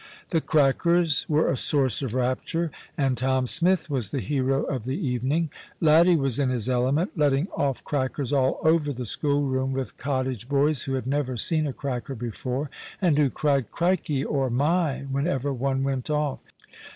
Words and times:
The 0.31 0.41
crackers 0.41 1.27
were 1.29 1.47
a 1.47 1.55
source 1.55 2.01
of 2.01 2.15
rapture, 2.15 2.71
and 2.97 3.15
Tom 3.15 3.45
Smith 3.45 3.87
was 3.87 4.09
the 4.09 4.19
hero 4.19 4.63
of 4.63 4.85
the 4.85 4.97
evening. 4.97 5.51
Laddie 5.79 6.15
was 6.15 6.39
in 6.39 6.49
his 6.49 6.67
element, 6.67 7.11
letting 7.15 7.45
off 7.49 7.83
crackers 7.83 8.33
all 8.33 8.59
over 8.63 8.93
the 8.93 9.05
schoolroom 9.05 9.73
with 9.73 9.97
cottage 9.97 10.49
boys 10.49 10.85
who 10.85 10.95
had 10.95 11.05
never 11.05 11.37
seen 11.37 11.67
a 11.67 11.71
cracker 11.73 12.15
before, 12.15 12.67
and 12.99 13.15
who 13.19 13.29
cried" 13.29 13.69
Crikey!" 13.71 14.25
or" 14.25 14.49
My!" 14.65 15.01
whenever 15.11 15.53
one 15.53 15.83
went 15.83 16.09
off. 16.09 16.39